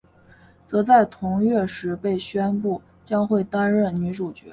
[0.67, 4.47] 则在同月时被宣布将会担任女主角。